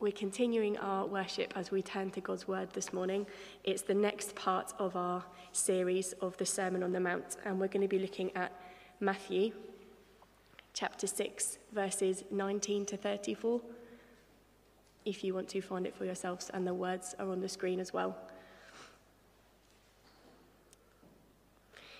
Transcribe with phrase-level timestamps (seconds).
[0.00, 3.26] We're continuing our worship as we turn to God's word this morning.
[3.64, 5.22] It's the next part of our
[5.52, 8.50] series of the Sermon on the Mount, and we're going to be looking at
[8.98, 9.52] Matthew
[10.72, 13.60] chapter 6, verses 19 to 34.
[15.04, 17.78] If you want to find it for yourselves, and the words are on the screen
[17.78, 18.16] as well.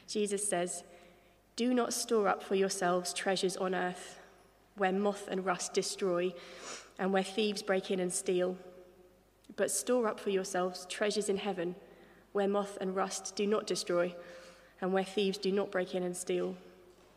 [0.08, 0.84] Jesus says,
[1.54, 4.20] Do not store up for yourselves treasures on earth,
[4.78, 6.32] where moth and rust destroy
[7.00, 8.56] and where thieves break in and steal.
[9.56, 11.74] But store up for yourselves treasures in heaven,
[12.32, 14.14] where moth and rust do not destroy,
[14.80, 16.56] and where thieves do not break in and steal.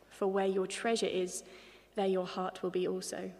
[0.09, 1.43] For where your treasure is,
[1.95, 3.31] there your heart will be also.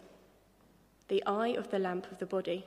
[1.08, 2.66] The eye of the lamp of the body.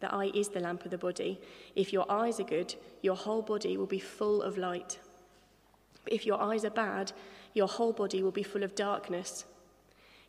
[0.00, 1.40] The eye is the lamp of the body.
[1.74, 4.98] If your eyes are good, your whole body will be full of light.
[6.04, 7.12] But if your eyes are bad,
[7.54, 9.46] your whole body will be full of darkness.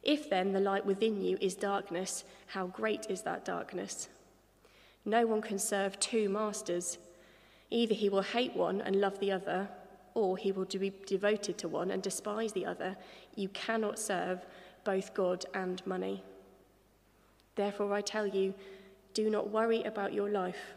[0.06, 4.08] If then the light within you is darkness, how great is that darkness?
[5.04, 7.00] No one can serve two masters.
[7.72, 9.68] Either he will hate one and love the other,
[10.14, 12.96] or he will be devoted to one and despise the other.
[13.36, 14.46] You cannot serve
[14.84, 16.24] both God and money.
[17.56, 18.54] Therefore, I tell you,
[19.16, 20.74] do not worry about your life,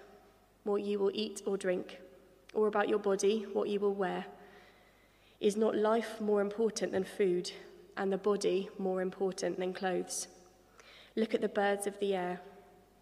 [0.65, 1.99] what you will eat or drink,
[2.55, 4.25] or about your body, what you will wear.
[5.41, 7.53] Is not life more important than food?
[7.99, 10.29] And the body more important than clothes.
[11.17, 12.41] Look at the birds of the air.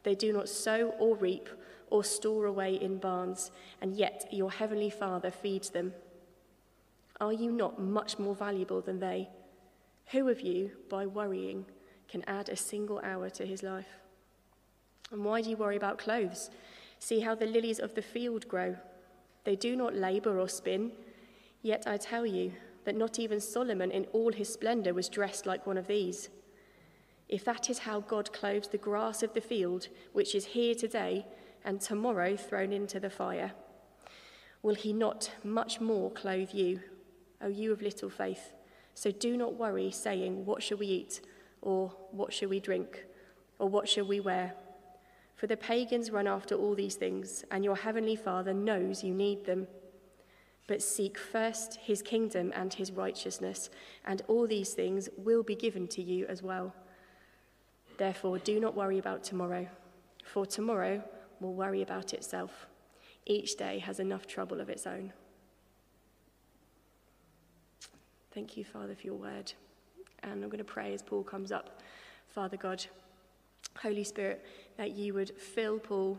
[0.03, 1.49] They do not sow or reap
[1.91, 5.93] or store away in barns, and yet your heavenly Father feeds them.
[7.21, 9.29] Are you not much more valuable than they?
[10.13, 11.67] Who of you, by worrying,
[12.09, 13.89] can add a single hour to his life?
[15.11, 16.51] And why do you worry about clothes?
[16.99, 18.77] See how the lilies of the field grow.
[19.45, 20.93] They do not labor or spin.
[21.63, 22.53] Yet I tell you,
[22.87, 26.31] that not even Solomon in all his splendor was dressed like one of these.
[27.29, 31.27] If that is how God clothes the grass of the field, which is here today
[31.65, 33.53] and tomorrow thrown into the fire,
[34.63, 36.81] will he not much more clothe you,
[37.43, 38.53] O you of little faith?
[38.95, 41.21] So do not worry, saying, What shall we eat?
[41.63, 43.05] Or what shall we drink?
[43.59, 44.55] Or what shall we wear?
[45.35, 49.45] For the pagans run after all these things, and your heavenly Father knows you need
[49.45, 49.67] them.
[50.67, 53.71] But seek first his kingdom and his righteousness,
[54.05, 56.75] and all these things will be given to you as well.
[57.99, 59.69] Therefore, do not worry about tomorrow,
[60.25, 61.03] for tomorrow
[61.41, 62.67] will worry about itself.
[63.27, 65.13] Each day has enough trouble of its own.
[68.33, 69.53] Thank you, Father, for your word.
[70.23, 71.81] And I'm going to pray as Paul comes up.
[72.29, 72.85] Father God,
[73.81, 74.45] Holy Spirit,
[74.77, 76.19] that you would fill Paul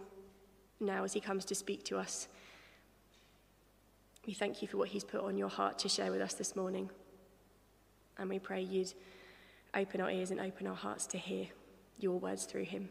[0.80, 2.28] now as he comes to speak to us
[4.28, 6.54] we thank you for what he's put on your heart to share with us this
[6.54, 6.90] morning.
[8.18, 8.94] And we pray you'd
[9.74, 11.48] open our ears and open our hearts to hear
[11.98, 12.90] your words through him.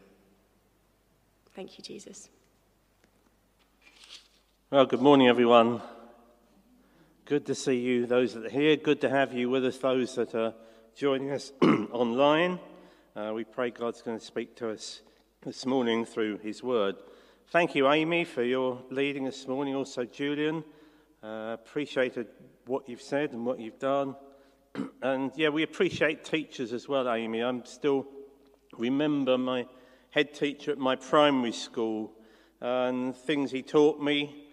[1.53, 2.29] Thank you, Jesus.
[4.71, 5.81] Well, good morning, everyone.
[7.25, 8.75] Good to see you, those that are here.
[8.75, 10.55] Good to have you with us, those that are
[10.95, 12.59] joining us online.
[13.15, 15.01] Uh, we pray God's going to speak to us
[15.43, 16.95] this morning through his word.
[17.49, 19.75] Thank you, Amy, for your leading this morning.
[19.75, 20.63] Also, Julian.
[21.23, 22.27] Uh, appreciated
[22.67, 24.15] what you've said and what you've done.
[25.01, 27.41] and yeah, we appreciate teachers as well, Amy.
[27.41, 28.05] I'm still
[28.77, 29.65] remember my
[30.11, 32.11] head teacher at my primary school
[32.61, 34.45] and things he taught me,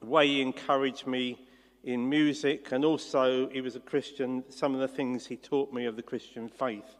[0.00, 1.38] the way he encouraged me
[1.84, 5.86] in music, and also he was a Christian, some of the things he taught me
[5.86, 6.96] of the Christian faith.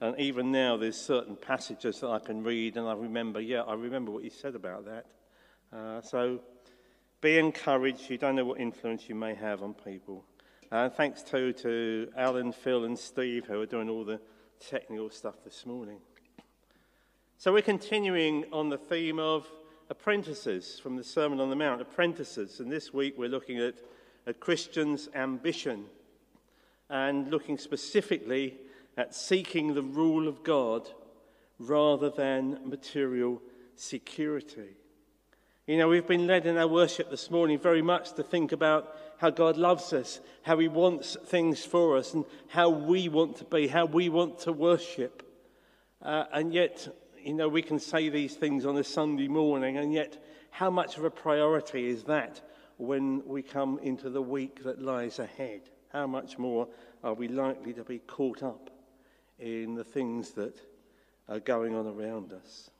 [0.00, 3.74] And even now, there's certain passages that I can read, and I remember, yeah, I
[3.74, 5.06] remember what he said about that.
[5.72, 6.40] Uh, so
[7.20, 8.10] be encouraged.
[8.10, 10.24] You don't know what influence you may have on people.
[10.70, 14.20] Uh, and thanks too to Alan, Phil, and Steve who are doing all the
[14.60, 15.98] technical stuff this morning.
[17.38, 19.46] So we're continuing on the theme of
[19.88, 21.80] apprentices from the Sermon on the Mount.
[21.80, 22.60] Apprentices.
[22.60, 23.74] And this week we're looking at
[24.26, 25.86] a Christian's ambition
[26.90, 28.56] and looking specifically
[28.96, 30.88] at seeking the rule of God
[31.58, 33.40] rather than material
[33.74, 34.76] security.
[35.66, 38.96] You know, we've been led in our worship this morning very much to think about
[39.18, 43.44] how God loves us, how He wants things for us, and how we want to
[43.44, 45.24] be, how we want to worship.
[46.00, 46.86] Uh, and yet,
[47.20, 50.98] you know, we can say these things on a Sunday morning, and yet, how much
[50.98, 52.40] of a priority is that
[52.76, 55.62] when we come into the week that lies ahead?
[55.92, 56.68] How much more
[57.02, 58.70] are we likely to be caught up
[59.40, 60.60] in the things that
[61.28, 62.70] are going on around us?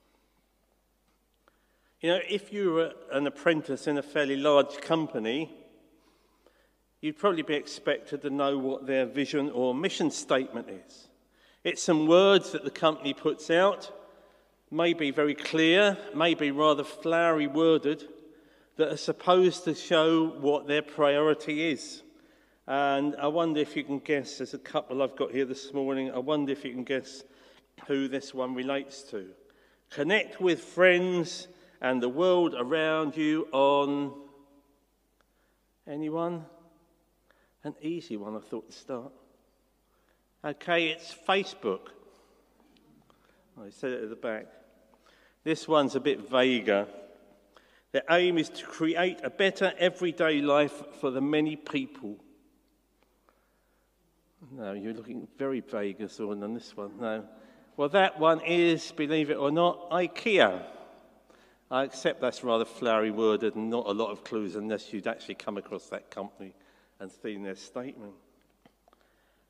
[2.03, 5.51] You know, if you were an apprentice in a fairly large company,
[7.01, 11.09] you'd probably be expected to know what their vision or mission statement is.
[11.65, 13.91] It's some words that the company puts out,
[14.71, 18.05] may be very clear, may be rather flowery worded,
[18.77, 22.03] that are supposed to show what their priority is.
[22.67, 26.11] And I wonder if you can guess, there's a couple I've got here this morning,
[26.11, 27.25] I wonder if you can guess
[27.87, 29.29] who this one relates to.
[29.89, 31.49] Connect with friends
[31.81, 34.13] and the world around you on.
[35.89, 36.45] Anyone?
[37.65, 39.13] An easy one, I thought to start.
[40.45, 41.89] Okay, it's Facebook.
[43.61, 44.47] I said it at the back.
[45.45, 46.87] This one's a bit vaguer.
[47.93, 52.17] The aim is to create a better everyday life for the many people.
[54.53, 56.93] No, you're looking very vague on this one.
[57.01, 57.25] No.
[57.77, 60.63] Well, that one is, believe it or not, IKEA.
[61.71, 65.35] I accept that's rather flowery worded and not a lot of clues unless you'd actually
[65.35, 66.55] come across that company
[67.01, 68.13] and seen their statement.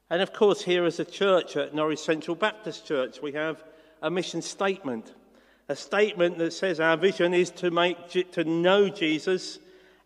[0.09, 3.63] And of course, here as a church at Norwich Central Baptist Church, we have
[4.03, 5.15] a mission statement.
[5.69, 9.59] A statement that says our vision is to, make, to know Jesus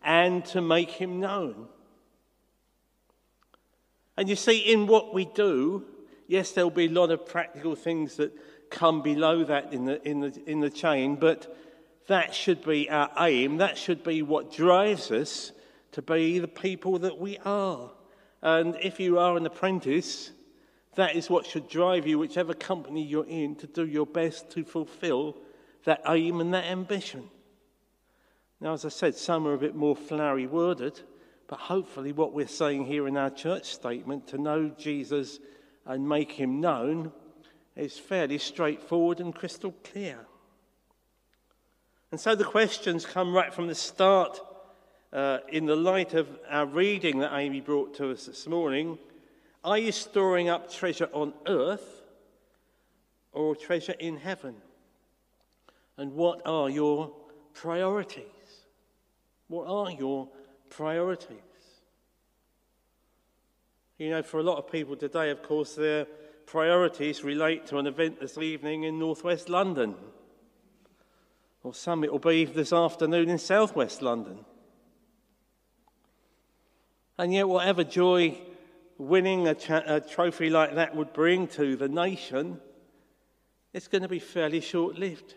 [0.03, 1.67] and to make him known.
[4.17, 5.85] And you see, in what we do,
[6.31, 8.31] Yes, there'll be a lot of practical things that
[8.69, 11.53] come below that in the, in the, in the chain, but
[12.07, 13.57] that should be our aim.
[13.57, 15.51] That should be what drives us
[15.93, 17.91] to be the people that we are.
[18.41, 20.31] And if you are an apprentice,
[20.95, 24.63] that is what should drive you, whichever company you're in, to do your best to
[24.63, 25.37] fulfill
[25.85, 27.29] that aim and that ambition.
[28.59, 30.99] Now, as I said, some are a bit more flowery worded,
[31.47, 35.39] but hopefully, what we're saying here in our church statement to know Jesus
[35.85, 37.11] and make him known
[37.75, 40.19] is fairly straightforward and crystal clear.
[42.11, 44.41] And so the questions come right from the start
[45.13, 48.97] uh, in the light of our reading that Amy brought to us this morning.
[49.63, 52.01] Are you storing up treasure on earth
[53.31, 54.55] or treasure in heaven?
[55.97, 57.13] And what are your
[57.53, 58.25] priorities?
[59.47, 60.27] What are your
[60.69, 61.37] priorities?
[63.97, 66.05] You know, for a lot of people today, of course, their
[66.45, 69.95] priorities relate to an event this evening in northwest London.
[71.63, 74.45] Or some it will be this afternoon in southwest London.
[77.17, 78.37] And yet, whatever joy
[78.97, 82.59] winning a, cha- a trophy like that would bring to the nation,
[83.73, 85.35] it's going to be fairly short lived.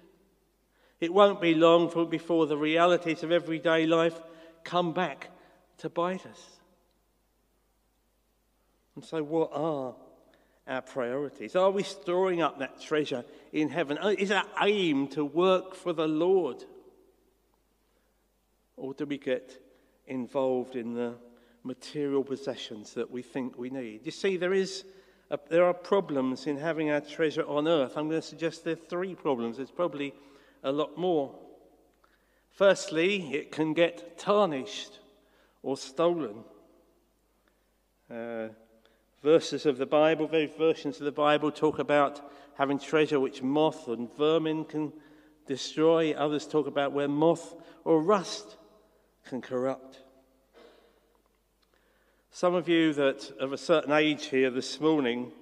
[1.01, 4.19] It won't be long before the realities of everyday life
[4.65, 5.31] come back
[5.79, 6.61] to bite us.
[8.95, 9.95] And so, what are
[10.67, 11.57] our priorities?
[11.57, 13.99] Are we storing up that treasure in heaven?
[13.99, 16.65] Uh, is our aim to work for the Lord?
[18.77, 19.63] Or do we get
[20.07, 21.15] involved in the
[21.63, 24.05] material possessions that we think we need?
[24.05, 24.85] You see, there, is
[25.31, 27.97] a, there are problems in having our treasure on earth.
[27.97, 29.59] I'm going to suggest there are three problems.
[29.59, 30.15] There's probably
[30.63, 31.35] a lot more.
[32.51, 35.01] Firstly, it can get tarnished
[35.63, 36.45] or stolen.
[38.11, 38.49] Uh,
[39.25, 43.89] verses of the Bible, various versions of the Bible talk about having treasure which moth
[43.89, 44.93] and vermin can
[45.47, 46.13] destroy.
[46.13, 47.55] Others talk about where moth
[47.85, 48.59] or rust
[49.27, 50.03] can corrupt.
[52.31, 55.33] Some of you that are of a certain age here this morning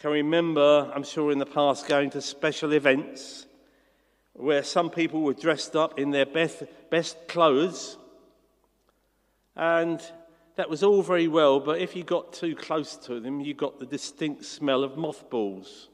[0.00, 3.46] can remember, I'm sure in the past, going to special events
[4.32, 7.96] where some people were dressed up in their best, best clothes
[9.54, 10.02] and
[10.56, 13.80] that was all very well, but if you got too close to them, you got
[13.80, 15.88] the distinct smell of mothballs.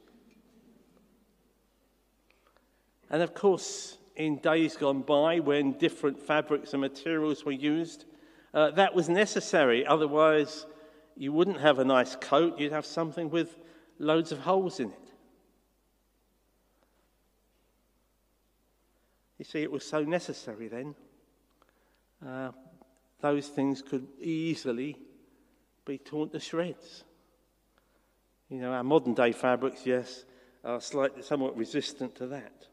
[3.09, 8.05] And of course, in days gone by, when different fabrics and materials were used,
[8.53, 9.87] uh, that was necessary.
[9.87, 10.67] Otherwise,
[11.17, 13.57] you wouldn't have a nice coat, you'd have something with
[13.99, 15.11] loads of holes in it.
[19.39, 20.95] You see, it was so necessary then.
[22.25, 22.51] Uh,
[23.21, 24.97] those things could easily
[25.85, 27.05] be torn to shreds.
[28.49, 30.25] You know, our modern day fabrics, yes,
[30.65, 32.67] are slightly, somewhat resistant to that.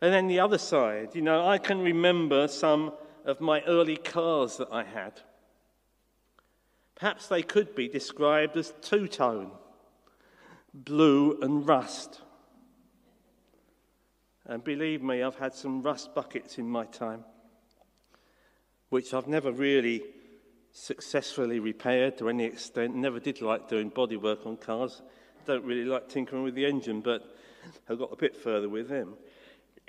[0.00, 2.92] And then the other side, you know, I can remember some
[3.24, 5.20] of my early cars that I had.
[6.94, 9.50] Perhaps they could be described as two tone
[10.74, 12.20] blue and rust.
[14.44, 17.24] And believe me, I've had some rust buckets in my time
[18.88, 20.02] which I've never really
[20.72, 22.94] successfully repaired to any extent.
[22.94, 25.02] Never did like doing bodywork on cars.
[25.46, 27.34] Don't really like tinkering with the engine, but
[27.88, 29.14] I got a bit further with them.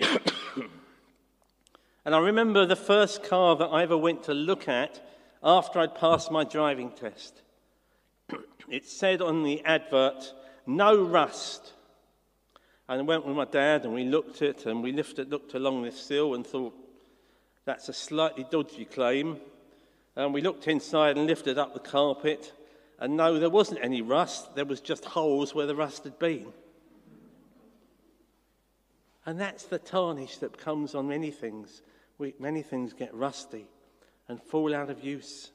[2.04, 5.04] and I remember the first car that I ever went to look at
[5.42, 7.42] after I'd passed my driving test.
[8.68, 10.32] it said on the advert,
[10.66, 11.72] no rust.
[12.88, 15.54] And I went with my dad and we looked at it and we lifted, looked
[15.54, 16.74] along this sill and thought,
[17.68, 19.36] that's a slightly dodgy claim.
[20.16, 22.54] And we looked inside and lifted up the carpet
[22.98, 26.46] and no, there wasn't any rust, there was just holes where the rust had been.
[29.26, 31.82] And that's the tarnish that comes on many things.
[32.16, 33.66] We, many things get rusty
[34.28, 35.50] and fall out of use.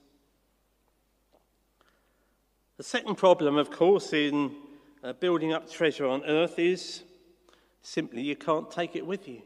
[2.77, 4.55] The second problem, of course, in
[5.03, 7.01] uh, building up treasure on earth is
[7.82, 9.41] simply you can't take it with you.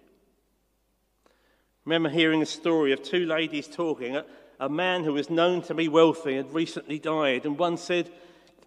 [1.88, 4.22] Remember hearing a story of two ladies talking.
[4.60, 8.12] A, man who was known to be wealthy had recently died, and one said,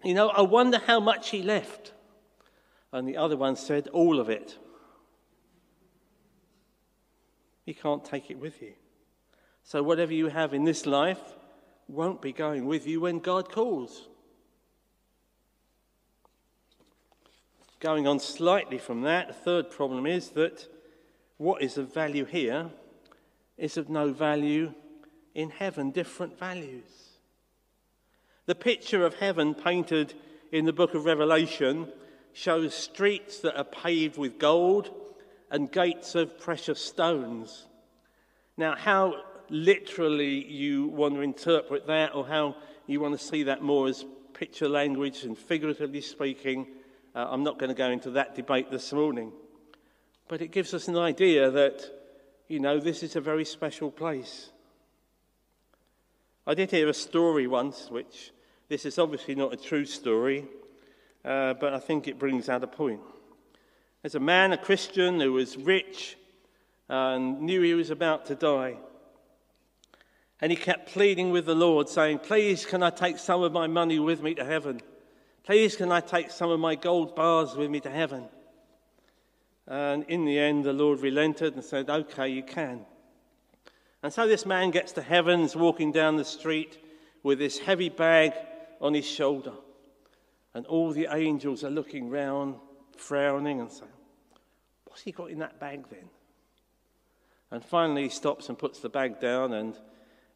[0.03, 1.93] You know, I wonder how much he left.
[2.91, 4.57] And the other one said, All of it.
[7.63, 8.73] You can't take it with you.
[9.61, 11.21] So, whatever you have in this life
[11.87, 14.07] won't be going with you when God calls.
[17.79, 20.67] Going on slightly from that, the third problem is that
[21.37, 22.71] what is of value here
[23.61, 24.73] is of no value
[25.35, 27.11] in heaven, different values.
[28.47, 30.15] The picture of heaven painted
[30.51, 31.87] in the book of Revelation
[32.33, 34.89] shows streets that are paved with gold
[35.51, 37.67] and gates of precious stones.
[38.57, 42.55] Now, how literally you want to interpret that, or how
[42.87, 44.03] you want to see that more as
[44.33, 46.67] picture language and figuratively speaking,
[47.13, 49.31] uh, I'm not going to go into that debate this morning.
[50.27, 52.00] But it gives us an idea that,
[52.51, 54.49] you know, this is a very special place.
[56.45, 58.31] I did hear a story once, which
[58.67, 60.45] this is obviously not a true story,
[61.23, 62.99] uh, but I think it brings out a point.
[64.01, 66.17] There's a man, a Christian, who was rich
[66.89, 68.75] and knew he was about to die.
[70.41, 73.67] And he kept pleading with the Lord, saying, Please, can I take some of my
[73.67, 74.81] money with me to heaven?
[75.45, 78.27] Please, can I take some of my gold bars with me to heaven?
[79.71, 82.85] And in the end, the Lord relented and said, Okay, you can.
[84.03, 86.83] And so this man gets to heaven, is walking down the street
[87.23, 88.33] with this heavy bag
[88.81, 89.53] on his shoulder.
[90.53, 92.55] And all the angels are looking round,
[92.97, 93.89] frowning, and saying,
[94.87, 96.09] What's he got in that bag then?
[97.49, 99.79] And finally, he stops and puts the bag down, and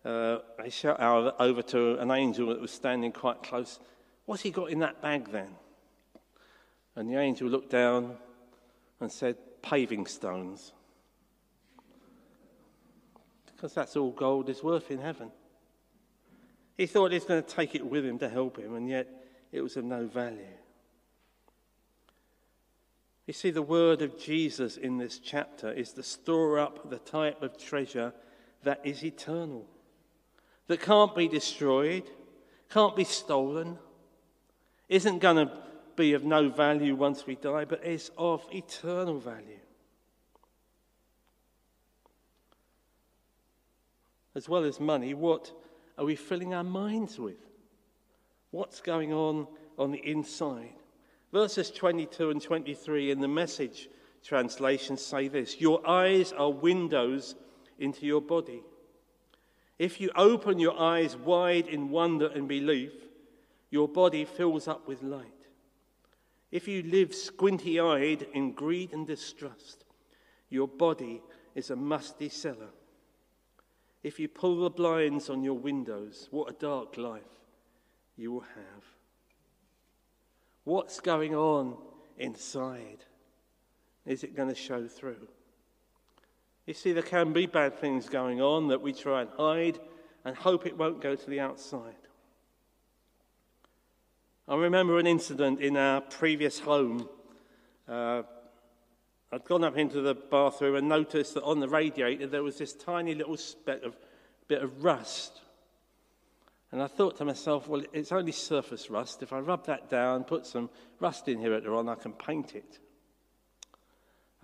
[0.05, 3.81] uh, they shout out over to an angel that was standing quite close.
[4.27, 5.49] What's he got in that bag then?
[6.95, 8.15] And the angel looked down
[9.05, 10.73] and said, Paving stones.
[13.45, 15.31] Because that's all gold is worth in heaven.
[16.77, 19.07] He thought he was going to take it with him to help him, and yet
[19.51, 20.41] it was of no value.
[23.27, 27.41] You see, the word of Jesus in this chapter is to store up the type
[27.41, 28.13] of treasure
[28.63, 29.65] that is eternal,
[30.67, 32.03] that can't be destroyed,
[32.69, 33.77] can't be stolen,
[34.89, 35.51] isn't going to
[35.95, 39.59] be of no value once we die, but is of eternal value.
[44.35, 45.51] As well as money, what
[45.97, 47.37] are we filling our minds with?
[48.51, 49.47] What's going on
[49.77, 50.73] on the inside?
[51.31, 53.89] Verses 22 and 23 in the message
[54.23, 57.35] translation say this Your eyes are windows
[57.79, 58.63] into your body.
[59.77, 62.93] If you open your eyes wide in wonder and belief,
[63.69, 65.34] your body fills up with light.
[66.55, 69.83] If you live squinty eyed in greed and distrust,
[70.49, 71.21] your body
[71.53, 72.69] is a musty cellar.
[74.03, 77.23] If you pull the blinds on your windows, what a dark life
[78.15, 78.83] you will have.
[80.63, 81.75] What's going on
[82.17, 83.03] inside?
[84.05, 85.27] Is it going to show through?
[86.65, 89.77] You see, there can be bad things going on that we try and hide
[90.23, 92.04] and hope it won't go to the outside.
[94.47, 97.09] I remember an incident in our previous home.
[97.87, 98.21] Uh,
[99.31, 102.73] I'd gone up into the bathroom and noticed that on the radiator there was this
[102.73, 103.97] tiny little speck of
[104.47, 105.41] bit of rust.
[106.71, 109.23] And I thought to myself, well, it's only surface rust.
[109.23, 112.77] If I rub that down, put some rust inhibitor on, I can paint it.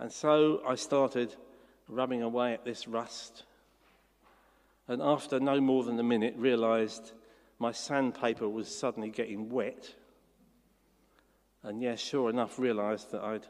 [0.00, 1.36] And so I started
[1.86, 3.44] rubbing away at this rust.
[4.88, 7.12] And after no more than a minute, realized
[7.58, 9.94] my sandpaper was suddenly getting wet.
[11.62, 13.46] And yes, sure enough, realised that I'd,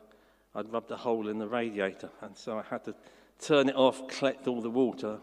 [0.55, 2.11] I'd rubbed a hole in the radiator.
[2.21, 2.95] And so I had to
[3.39, 5.19] turn it off, collect all the water.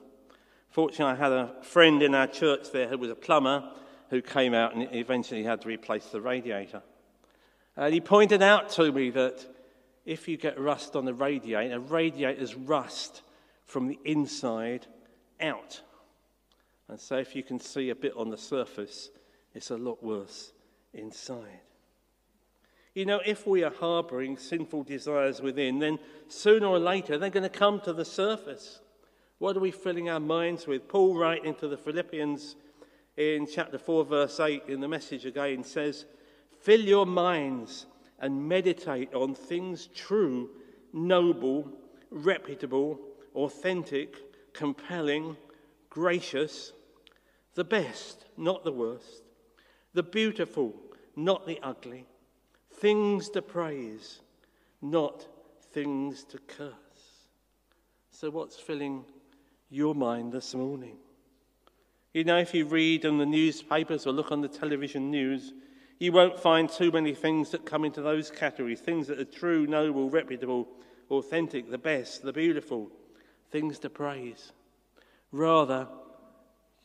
[0.69, 3.71] Fortunately, I had a friend in our church there who was a plumber
[4.09, 6.81] who came out and eventually had to replace the radiator.
[7.77, 9.45] And he pointed out to me that
[10.05, 13.21] if you get rust on the radiator, a radiators rust
[13.65, 14.87] from the inside
[15.39, 15.81] out.
[16.89, 19.09] And so if you can see a bit on the surface,
[19.53, 20.51] it's a lot worse
[20.93, 21.61] inside.
[22.95, 27.43] You know, if we are harboring sinful desires within, then sooner or later they're going
[27.43, 28.79] to come to the surface.
[29.37, 30.87] What are we filling our minds with?
[30.87, 32.55] Paul, writing to the Philippians
[33.15, 36.05] in chapter 4, verse 8, in the message again, says,
[36.59, 37.85] Fill your minds
[38.19, 40.49] and meditate on things true,
[40.91, 41.71] noble,
[42.09, 42.99] reputable,
[43.35, 44.15] authentic,
[44.53, 45.37] compelling,
[45.89, 46.73] gracious,
[47.55, 49.23] the best, not the worst,
[49.93, 50.73] the beautiful,
[51.15, 52.05] not the ugly,
[52.73, 54.19] things to praise,
[54.81, 55.27] not
[55.71, 56.73] things to curse.
[58.11, 59.05] So, what's filling
[59.69, 60.97] your mind this morning?
[62.13, 65.53] You know, if you read in the newspapers or look on the television news,
[65.99, 69.67] you won't find too many things that come into those categories things that are true,
[69.67, 70.67] noble, reputable,
[71.11, 72.89] authentic, the best, the beautiful,
[73.51, 74.53] things to praise.
[75.31, 75.87] Rather,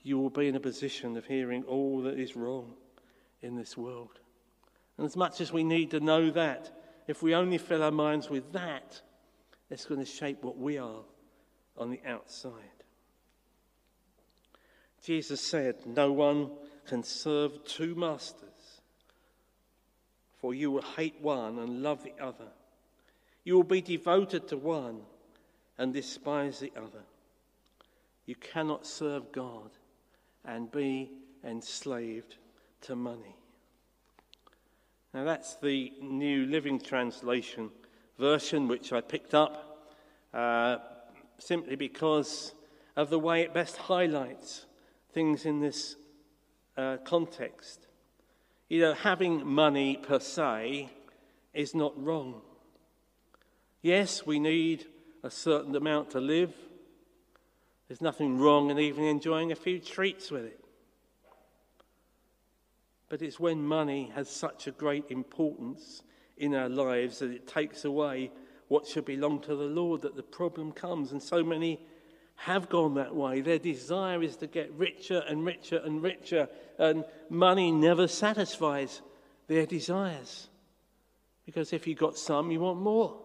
[0.04, 2.74] you will be in a position of hearing all that is wrong
[3.40, 4.20] in this world.
[4.98, 6.70] And as much as we need to know that,
[7.08, 9.00] if we only fill our minds with that,
[9.70, 11.02] it's going to shape what we are
[11.76, 12.52] on the outside.
[15.02, 16.50] Jesus said, No one
[16.86, 18.82] can serve two masters,
[20.38, 22.52] for you will hate one and love the other.
[23.42, 25.00] You will be devoted to one
[25.78, 27.04] and despise the other.
[28.26, 29.70] You cannot serve God
[30.44, 31.10] and be
[31.44, 32.36] enslaved
[32.82, 33.36] to money.
[35.12, 37.70] Now, that's the New Living Translation
[38.18, 39.88] version, which I picked up
[40.34, 40.78] uh,
[41.38, 42.52] simply because
[42.96, 44.66] of the way it best highlights
[45.12, 45.96] things in this
[46.76, 47.86] uh, context.
[48.68, 50.90] You know, having money per se
[51.52, 52.42] is not wrong.
[53.82, 54.86] Yes, we need
[55.22, 56.52] a certain amount to live.
[57.88, 60.60] There's nothing wrong in even enjoying a few treats with it.
[63.08, 66.02] But it's when money has such a great importance
[66.36, 68.30] in our lives that it takes away
[68.68, 71.12] what should belong to the Lord that the problem comes.
[71.12, 71.80] And so many
[72.36, 73.40] have gone that way.
[73.40, 79.02] Their desire is to get richer and richer and richer, and money never satisfies
[79.46, 80.48] their desires.
[81.46, 83.20] Because if you've got some, you want more.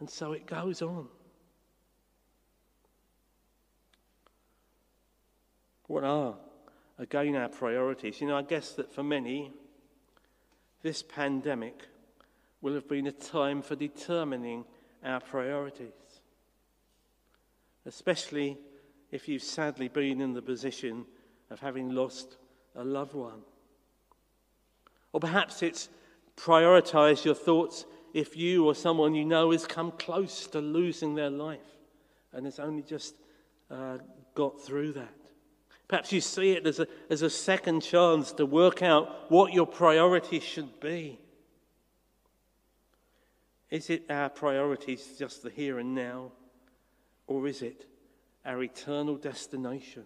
[0.00, 1.08] And so it goes on.
[5.88, 6.34] What are,
[6.98, 8.20] again, our priorities?
[8.20, 9.50] You know, I guess that for many,
[10.82, 11.82] this pandemic
[12.60, 14.64] will have been a time for determining
[15.04, 15.92] our priorities,
[17.86, 18.58] especially
[19.10, 21.06] if you've sadly been in the position
[21.50, 22.36] of having lost
[22.76, 23.40] a loved one.
[25.12, 25.88] Or perhaps it's
[26.36, 31.30] prioritize your thoughts if you or someone you know has come close to losing their
[31.30, 31.58] life
[32.32, 33.14] and has only just
[33.70, 33.98] uh,
[34.34, 35.17] got through that.
[35.88, 39.66] Perhaps you see it as a, as a second chance to work out what your
[39.66, 41.18] priorities should be.
[43.70, 46.32] Is it our priorities just the here and now,
[47.26, 47.86] or is it
[48.44, 50.04] our eternal destination?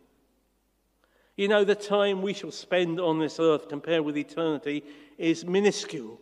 [1.37, 4.85] You know, the time we shall spend on this earth compared with eternity
[5.18, 6.21] is minuscule.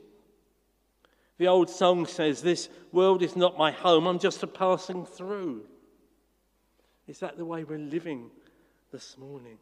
[1.37, 5.67] The old song says, This world is not my home, I'm just a passing through.
[7.07, 8.31] Is that the way we're living
[8.91, 9.59] this morning?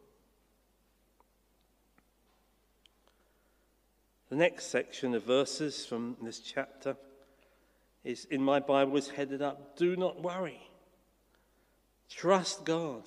[4.31, 6.97] The next section of verses from this chapter
[8.05, 10.61] is in my Bible is headed up Do not worry.
[12.09, 13.03] Trust God.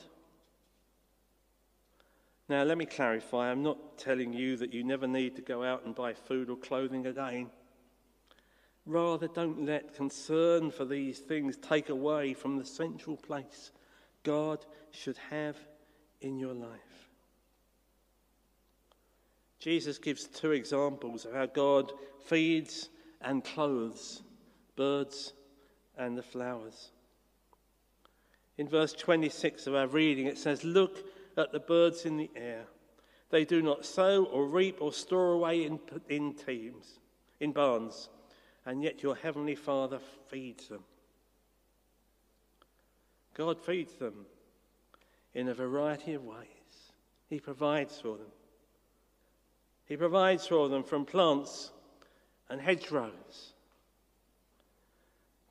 [2.50, 5.86] Now, let me clarify I'm not telling you that you never need to go out
[5.86, 7.50] and buy food or clothing again.
[8.86, 13.72] Rather, don't let concern for these things take away from the central place
[14.24, 15.58] God should have
[16.22, 16.70] in your life.
[19.60, 21.92] Jesus gives two examples of how God
[22.26, 22.90] feeds
[23.22, 24.24] and clothes
[24.76, 25.34] birds
[25.98, 26.92] and the flowers.
[28.58, 31.06] In verse 26 of our reading, it says, Look
[31.38, 32.64] at the birds in the air.
[33.30, 35.80] They do not sow or reap or store away in,
[36.10, 37.00] in teams,
[37.40, 38.10] in barns
[38.66, 40.84] and yet your heavenly Father feeds them.
[43.34, 44.26] God feeds them
[45.34, 46.48] in a variety of ways.
[47.30, 48.32] He provides for them.
[49.86, 51.72] He provides for them from plants
[52.50, 53.54] and hedgerows.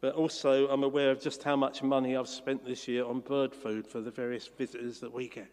[0.00, 3.54] But also, I'm aware of just how much money I've spent this year on bird
[3.54, 5.50] food for the various visitors that we get.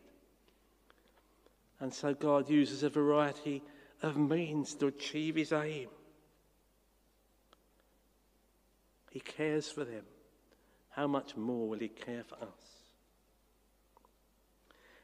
[1.79, 3.61] And so, God uses a variety
[4.01, 5.89] of means to achieve his aim.
[9.11, 10.03] He cares for them.
[10.91, 12.76] How much more will He care for us?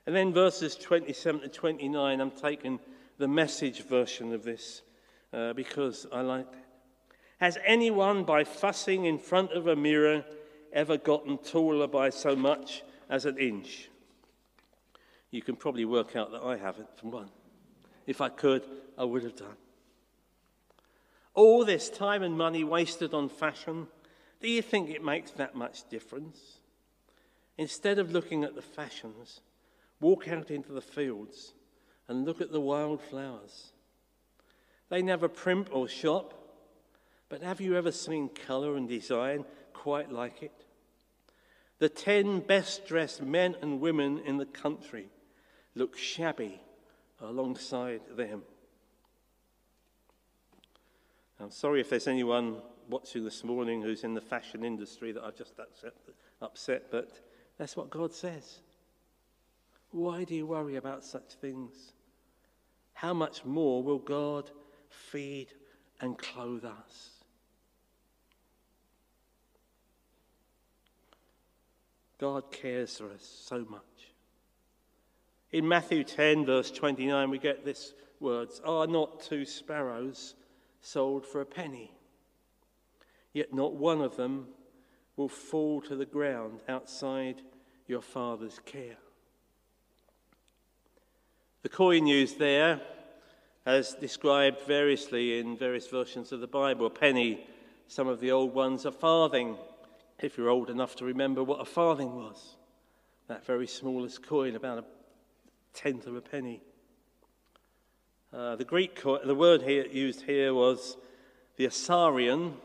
[0.05, 2.79] And then verses 27 to 29, I'm taking
[3.17, 4.81] the message version of this
[5.31, 6.65] uh, because I like that.
[7.39, 10.23] Has anyone, by fussing in front of a mirror,
[10.71, 13.89] ever gotten taller by so much as an inch?
[15.31, 17.29] You can probably work out that I haven't, from one.
[18.05, 18.63] If I could,
[18.97, 19.57] I would have done.
[21.33, 23.87] All this time and money wasted on fashion,
[24.39, 26.59] do you think it makes that much difference?
[27.57, 29.41] Instead of looking at the fashions,
[29.99, 31.53] walk out into the fields
[32.07, 33.71] and look at the wildflowers.
[34.89, 36.33] They never primp or shop,
[37.29, 40.65] but have you ever seen colour and design quite like it?
[41.79, 45.09] The ten best dressed men and women in the country
[45.75, 46.61] look shabby
[47.19, 48.43] alongside them.
[51.39, 55.35] I'm sorry if there's anyone watching this morning who's in the fashion industry that I've
[55.35, 55.53] just
[56.41, 57.11] upset, but
[57.57, 58.59] that's what God says.
[59.93, 61.93] Why do you worry about such things?
[62.93, 64.49] How much more will God
[64.89, 65.49] feed
[66.01, 67.09] and clothe us?
[72.17, 73.81] God cares for us so much.
[75.51, 80.33] In Matthew 10, verse 29, we get this words Are not two sparrows
[80.81, 81.91] sold for a penny?
[83.31, 84.47] Yet not one of them
[85.17, 87.43] will fall to the ground outside
[87.85, 88.97] your Father's care.
[91.63, 92.81] The coin used there,
[93.65, 97.47] as described variously in various versions of the Bible, a penny,
[97.87, 99.55] some of the old ones, a farthing,
[100.19, 102.57] if you're old enough to remember what a farthing was.
[103.27, 104.85] That very smallest coin, about a
[105.73, 106.61] tenth of a penny.
[108.33, 110.97] Uh, the Greek, the word here used here was
[111.55, 112.55] the assarion,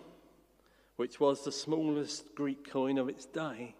[0.96, 3.76] which was the smallest Greek coin of its day.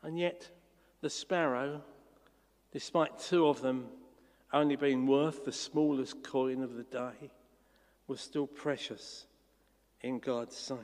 [0.00, 0.48] And yet,
[1.00, 1.82] the sparrow,
[2.74, 3.86] despite two of them
[4.52, 7.30] only being worth the smallest coin of the day,
[8.08, 9.26] was still precious
[10.02, 10.80] in God's sight.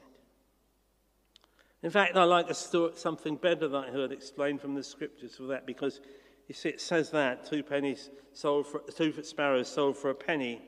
[1.82, 5.66] In fact, I like something better that I heard explained from the scriptures for that
[5.66, 6.00] because
[6.46, 10.62] you see, it says that two pennies sold for two sparrows sold for a penny.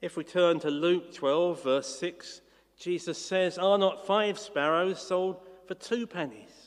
[0.00, 2.42] If we turn to Luke 12, verse 6,
[2.78, 6.61] Jesus says, Are not five sparrows sold for two pennies?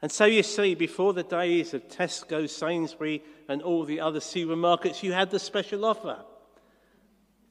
[0.00, 5.02] And so you see, before the days of Tesco, Sainsbury, and all the other supermarkets,
[5.02, 6.24] you had the special offer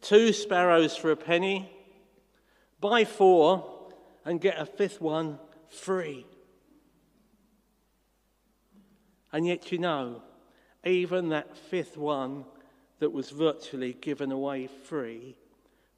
[0.01, 1.69] two sparrows for a penny,
[2.79, 3.89] Buy four
[4.25, 6.25] and get a fifth one free.
[9.31, 10.21] And yet, you know,
[10.85, 12.45] even that fifth one
[12.99, 15.37] that was virtually given away free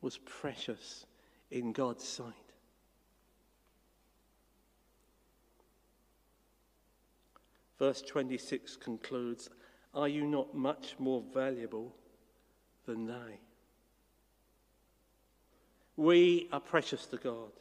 [0.01, 1.05] was precious
[1.51, 2.33] in God's sight.
[7.79, 9.49] Verse 26 concludes
[9.95, 11.95] Are you not much more valuable
[12.85, 13.39] than they?
[15.95, 17.51] We are precious to God.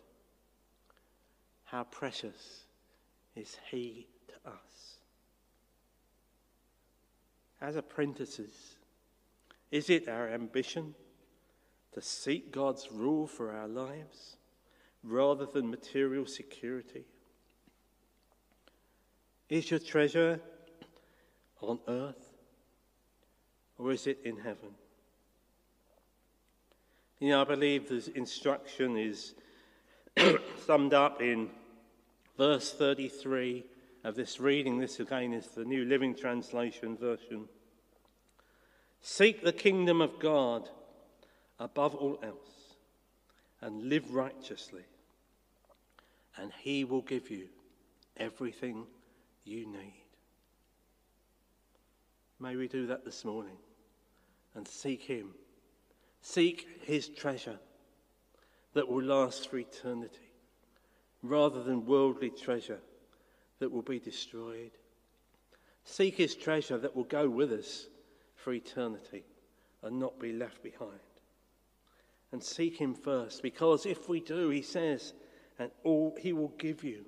[1.65, 2.65] How precious
[3.37, 4.97] is He to us?
[7.61, 8.77] As apprentices,
[9.71, 10.95] is it our ambition
[11.93, 14.37] to seek God's rule for our lives
[15.03, 17.05] rather than material security?
[19.49, 20.41] Is your treasure
[21.63, 22.35] on earth
[23.79, 24.71] or is it in heaven?
[27.19, 29.35] You know, I believe this instruction is
[30.67, 31.49] summed up in
[32.37, 33.65] verse 33
[34.05, 34.79] of this reading.
[34.79, 37.49] This again is the New Living Translation version.
[39.01, 40.69] Seek the kingdom of God
[41.59, 42.77] above all else
[43.61, 44.85] and live righteously,
[46.37, 47.47] and he will give you
[48.17, 48.87] everything
[49.49, 50.05] you need.
[52.39, 53.57] May we do that this morning
[54.55, 55.35] and seek him
[56.21, 57.59] Seek his treasure
[58.75, 60.31] that will last for eternity
[61.23, 62.81] rather than worldly treasure
[63.59, 64.73] that will be destroyed.
[65.85, 67.87] Seek his treasure that will go with us
[68.37, 69.25] for eternity
[69.83, 70.93] and not be left behind.
[72.31, 75.15] And seek him first, because if we do, he says,
[75.59, 77.07] and all he will give you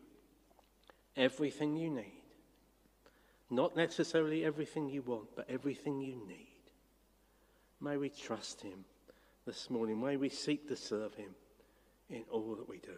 [1.15, 2.20] everything you need.
[3.51, 6.47] Not necessarily everything you want, but everything you need.
[7.81, 8.85] May we trust him
[9.45, 10.01] this morning.
[10.01, 11.35] May we seek to serve him
[12.09, 12.97] in all that we do.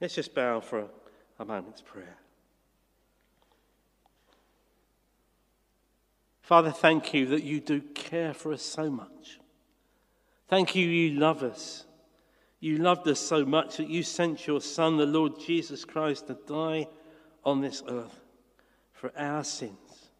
[0.00, 0.86] Let's just bow for
[1.38, 2.18] a, moment's prayer.
[6.42, 9.40] Father, thank you that you do care for us so much.
[10.48, 11.86] Thank you, you love us.
[12.60, 16.36] You loved us so much that you sent your Son, the Lord Jesus Christ, to
[16.46, 16.88] die
[17.42, 18.19] on this earth
[19.00, 20.10] for our sins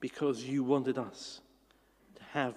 [0.00, 1.40] because you wanted us
[2.16, 2.56] to have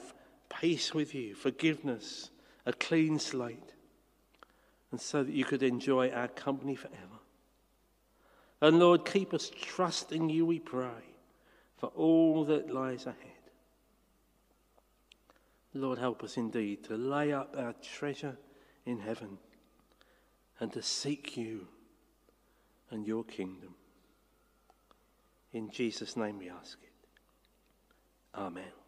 [0.50, 2.32] peace with you, forgiveness,
[2.66, 3.76] a clean slate,
[4.90, 7.20] and so that you could enjoy our company forever.
[8.60, 11.06] And Lord, keep us trusting you, we pray,
[11.78, 13.52] for all that lies ahead.
[15.76, 18.36] Lord, help us indeed to lay up our treasure
[18.84, 19.38] in heaven
[20.60, 21.68] and to seek you
[22.90, 23.76] and your kingdom.
[25.54, 26.92] In Jesus' name we ask it.
[28.38, 28.87] Amen.